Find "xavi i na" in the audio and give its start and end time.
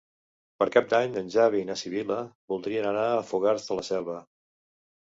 1.35-1.77